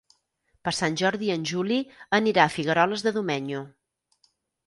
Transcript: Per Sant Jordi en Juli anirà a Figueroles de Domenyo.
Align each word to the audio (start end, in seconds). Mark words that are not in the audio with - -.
Per 0.67 0.71
Sant 0.75 0.95
Jordi 1.01 1.27
en 1.33 1.43
Juli 1.49 1.77
anirà 2.19 2.45
a 2.47 2.53
Figueroles 2.55 3.05
de 3.09 3.13
Domenyo. 3.19 3.61